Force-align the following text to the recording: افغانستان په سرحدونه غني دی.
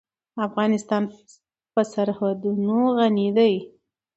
افغانستان 0.47 1.03
په 1.73 1.81
سرحدونه 1.93 2.75
غني 2.97 3.27
دی. 3.37 3.53